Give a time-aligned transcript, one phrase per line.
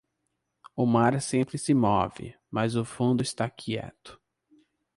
[0.75, 4.19] O mar sempre se move, mas o fundo está quieto.